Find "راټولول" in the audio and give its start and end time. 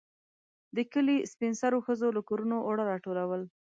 2.91-3.41